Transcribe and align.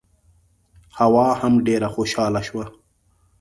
حوا 0.97 1.27
هم 1.41 1.53
ډېره 1.67 1.87
خوشاله 1.95 2.41
شوه. 2.47 2.65